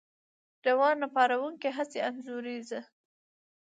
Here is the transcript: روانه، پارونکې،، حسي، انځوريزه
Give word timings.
روانه، 0.67 1.07
پارونکې،، 1.15 1.69
حسي، 1.77 1.99
انځوريزه 2.09 2.81